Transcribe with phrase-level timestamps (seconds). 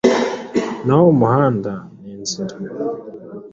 [0.85, 2.55] naho umuhanda ni inzira